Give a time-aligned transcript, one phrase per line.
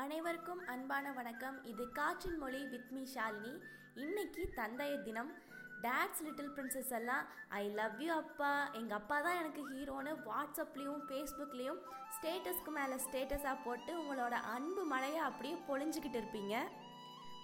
[0.00, 1.64] அனைவருக்கும் அன்பான வணக்கம்.
[1.64, 3.52] இது காற்றின் மொழி வித் மீ ஷாலினி.
[3.94, 5.32] இன்னைக்கு தந்தையர் தினம்.
[5.82, 8.70] டேட்ஸ் லிட்டில் பிரின்சஸ் எல்லாம் ஐ லவ் யூ அப்பா.
[8.72, 11.80] எங்கள் அப்பா தான் எனக்கு ஹீரோன்னு வாட்ஸ்அப்லேயும் ஃபேஸ்புக்லேயும்
[12.14, 16.56] ஸ்டேட்டஸ்க்கு மேலே ஸ்டேட்டஸாக போட்டு உங்களோட அன்பு மழையை அப்படியே பொழிஞ்சிக்கிட்டு இருப்பீங்க.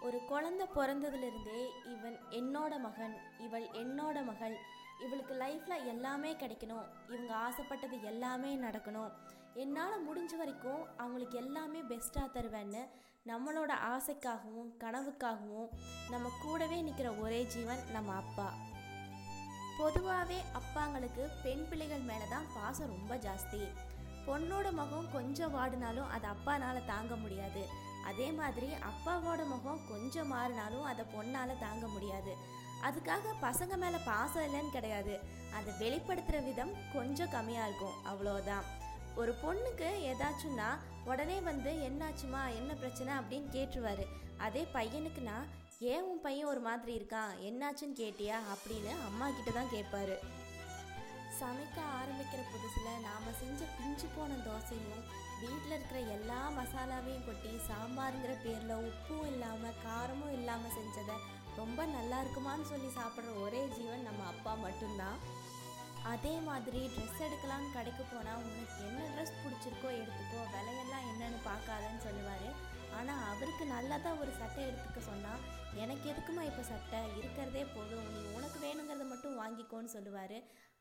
[0.00, 4.56] ஒரு குழந்த பிறந்ததுலேருந்தே இவன் என்னோட மகன் இவள் என்னோட மகள்.
[5.04, 6.86] இவளுக்கு லைஃப்பில் எல்லாமே கிடைக்கணும்.
[7.08, 9.12] இவங்க ஆசைப்பட்டது எல்லாமே நடக்கணும்.
[9.54, 12.82] என்னால் முடிஞ்ச வரைக்கும் அவங்களுக்கு எல்லாமே பெஸ்ட்டாக தருவேன்னு
[13.26, 15.70] நம்மளோட ஆசைக்காகவும் கனவுக்காகவும்
[16.10, 18.48] நம்ம கூடவே நிற்கிற ஒரே ஜீவன் நம்ம அப்பா.
[19.78, 23.60] பொதுவாகவே அப்பாங்களுக்கு பெண் பிள்ளைகள் மேலே தான் பாசம் ரொம்ப ஜாஸ்தி.
[24.26, 27.62] பொண்ணோட முகம் கொஞ்சம் வாடினாலும் அது அப்பானால் தாங்க முடியாது.
[28.04, 32.34] அதே மாதிரி அப்பாவோட முகம் கொஞ்சம் மாறினாலும் அதை பொண்ணால் தாங்க முடியாது.
[32.82, 35.20] அதுக்காக பசங்க மேலே பாசம் இல்லைன்னு கிடையாது.
[35.54, 37.98] அதை வெளிப்படுத்துகிற விதம் கொஞ்சம் கம்மியாக இருக்கும்.
[38.06, 38.64] அவ்வளோதான்
[39.16, 40.68] ஒரு பொண்ணுக்கு ஏதாச்சும்னா
[41.04, 42.42] உடனே வந்து என்னாச்சுமா?
[42.54, 43.14] என்ன பிரச்சனை?
[43.14, 44.06] அப்படின்னு கேட்டுருவாரு.
[44.38, 45.38] அதே பையனுக்குன்னா
[45.78, 47.32] ஏன் உன் பையன் ஒரு மாதிரி இருக்கான்?
[47.48, 48.36] என்னாச்சுன்னு கேட்டியா?
[48.52, 50.16] அப்படின்னு அம்மா கிட்ட தான் கேட்பாரு.
[51.40, 55.04] சமைக்க ஆரம்பிக்கிற புதுசில் நாம் செஞ்ச பிஞ்சு போன தோசையும்
[55.40, 61.16] வீட்டில் இருக்கிற எல்லா மசாலாவையும் கொட்டி சாம்பாருங்கிற பேரில் உப்பும் இல்லாமல் காரமும் இல்லாமல் செஞ்சதை
[61.58, 65.18] ரொம்ப நல்லா இருக்குமான்னு சொல்லி சாப்பிட்ற ஒரே ஜீவன் நம்ம அப்பா மட்டும்தான்.
[66.12, 72.46] அதே மாதிரி ட்ரெஸ் எடுக்கலான்னு கடைக்கு போனால் உனக்கு என்ன ட்ரெஸ் பிடிச்சிருக்கோ எடுத்துக்கோ விலையெல்லாம் என்னன்னு பார்க்காதன்னு சொல்லுவார்.
[72.98, 75.42] ஆனால் அவருக்கு நல்லா தான் ஒரு சட்டை எடுத்துக்க சொன்னால்
[75.82, 77.00] எனக்கு எதுக்குமா இப்போ சட்டை?
[77.18, 78.08] இருக்கிறதே போதும்.
[78.14, 80.38] நீ உனக்கு வேணுங்கிறத மட்டும் வாங்கிக்கோன்னு சொல்லுவார்.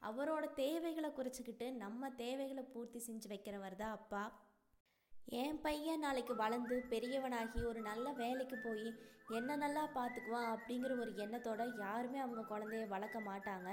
[0.09, 4.23] அவரோட தேவைகளை குறைச்சிக்கிட்டு நம்ம தேவைகளை பூர்த்தி செஞ்சு வைக்கிறவர் தான் அப்பா.
[5.37, 8.87] என் பையன் நாளைக்கு வளர்ந்து பெரியவனாகி ஒரு நல்ல வேலைக்கு போய்
[9.37, 13.69] என்ன நல்லா பார்த்துக்குவான் அப்படிங்கிற ஒரு எண்ணத்தோட யாருமே அவங்க குழந்தைய வளர்க்க மாட்டாங்க.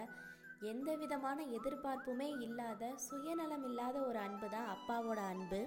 [0.73, 5.61] எந்த விதமான எதிர்பார்ப்புமே இல்லாத சுயநலம் இல்லாத ஒரு அன்பு தான் அப்பாவோட அன்பு.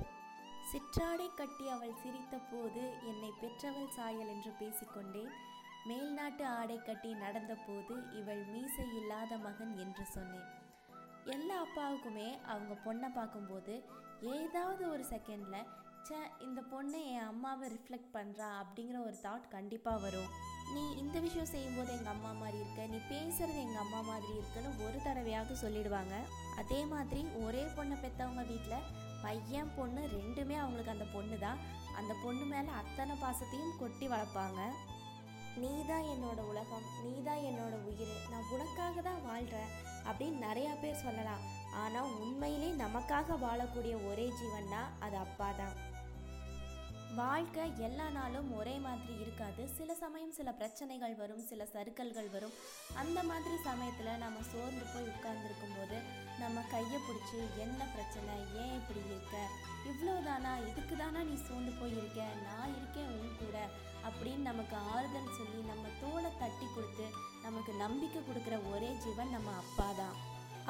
[0.72, 5.34] சிற்றாடை கட்டி அவள் சிரித்த போது என்னை பெற்றவள் சாயல் என்று பேசிக்கொண்டேன்
[5.90, 10.50] மேல்நாட்டு ஆடை கட்டி நடந்தபோது இவள் மீசை இல்லாத மகன் என்று சொன்னேன்.
[11.34, 13.74] எல்லா அப்பாவுக்குமே அவங்க பொண்ணை பார்க்கும்போது
[14.36, 15.68] ஏதாவது ஒரு செகண்டில்
[16.04, 20.30] ச்சே இந்த பொண்ணு என் அம்மாவை ரிஃப்ளெக்ட் பண்ணுறா அப்படிங்கிற ஒரு தாட் கண்டிப்பாக வரும்.
[20.74, 24.98] நீ இந்த விஷயம் செய்யும்போது எங்கள் அம்மா மாதிரி இருக்க நீ பேசுகிறது எங்கள் அம்மா மாதிரி இருக்குன்னு ஒரு
[25.06, 26.16] தடவையாவது சொல்லிடுவாங்க.
[26.62, 28.88] அதே மாதிரி ஒரே பொண்ணை பெற்றவங்க வீட்டில்
[29.26, 31.62] பையன் பொண்ணு ரெண்டுமே அவங்களுக்கு அந்த பொண்ணு தான்
[32.02, 34.62] அந்த பொண்ணு மேலே அத்தனை பாசத்தையும் கொட்டி வளர்ப்பாங்க.
[35.62, 39.72] நீ தான் என்னோட உலகம் நீ தான் என்னோட உயிர் நான் உனக்காக தான் வாழ்கிறேன்
[40.10, 41.44] அப்படின்னு நிறையா பேர் சொல்லலாம்.
[41.84, 45.78] ஆனால் உண்மையிலே நமக்காக வாழக்கூடிய ஒரே ஜீவன்னா அது அப்பா தான்
[47.20, 49.62] வாழ்க்கை எல்லா நாளும் ஒரே மாதிரி இருக்காது.
[49.78, 52.54] சில சமயம் சில பிரச்சனைகள் வரும் சில சறுக்கல்கள் வரும்.
[53.02, 55.98] அந்த மாதிரி சமயத்தில் நம்ம சோர்ந்து போய் உட்கார்ந்துருக்கும் போது
[56.42, 58.36] நம்ம கையை பிடிச்சி என்ன பிரச்சனை?
[58.62, 59.36] ஏன் இப்படி இருக்க?
[59.92, 62.22] இவ்வளோதானா இதுக்கு தானா நீ சோர்ந்து போய் இருக்க?
[62.48, 63.58] நான் இருக்கேன் உன் கூட
[64.08, 65.49] அப்படின்னு நமக்கு ஆறுதல் சொல்லி
[67.84, 70.16] நம்பிக்கை கொடுக்குற ஒரே ஜீவன் நம்ம அப்பா தான்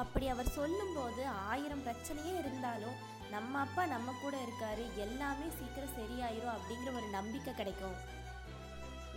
[0.02, 2.98] அப்படி அவர் சொல்லும்போது ஆயிரம் பிரச்சனையே இருந்தாலும்
[3.34, 7.98] நம்ம அப்பா நம்ம கூட இருக்காரு எல்லாமே சீக்கிரம் சரியாயிரும் அப்படிங்கிற ஒரு நம்பிக்கை கிடைக்கும்.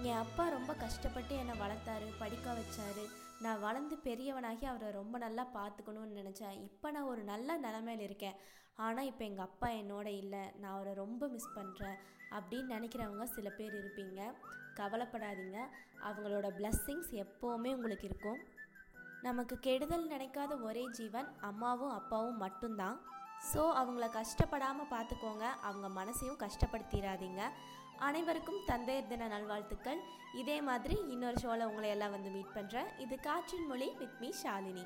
[0.09, 3.03] என் அப்பா ரொம்ப கஷ்டப்பட்டு என்னை வளர்த்தாரு படிக்க வச்சாரு.
[3.43, 6.57] நான் வளர்ந்து பெரியவனாகி அவரை ரொம்ப நல்லா பார்த்துக்கணும்னு நினச்சேன்.
[6.67, 8.37] இப்போ நான் ஒரு நல்ல நிலமையில இருக்கேன்.
[8.85, 10.43] ஆனால் இப்போ எங்கள் அப்பா என்னோட இல்லை.
[10.59, 11.97] நான் அவரை ரொம்ப மிஸ் பண்ணுறேன்
[12.37, 14.21] அப்படின்னு நினைக்கிறவங்க சில பேர் இருப்பீங்க.
[14.79, 15.59] கவலைப்படாதீங்க.
[16.07, 18.39] அவங்களோட பிளஸ்ஸிங்ஸ் எப்போவுமே உங்களுக்கு இருக்கும்.
[19.27, 22.97] நமக்கு கெடுதல் நினைக்காத ஒரே ஜீவன் அம்மாவும் அப்பாவும் மட்டும்தான்.
[23.51, 27.41] ஸோ அவங்கள கஷ்டப்படாமல் பார்த்துக்கோங்க அவங்க மனசையும் கஷ்டப்படுத்திடாதீங்க
[28.07, 29.99] அனைவருக்கும் தந்தையர் தின நல்வாழ்த்துக்கள்.
[30.41, 34.85] இதே மாதிரி இன்னொரு ஷோவில் உங்களை எல்லாம் வந்து மீட் பண்ணுறேன் இது காற்றின் மொழி வித் மீ ஷாலினி.